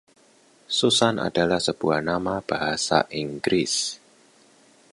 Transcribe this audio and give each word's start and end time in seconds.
Susan 0.77 1.15
adalah 1.29 1.59
sebuah 1.67 1.99
nama 2.09 2.35
bahasa 2.49 2.99
Inggris. 3.23 3.73